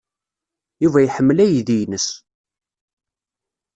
[0.83, 2.07] Yuba iḥemmel aydi-nnes.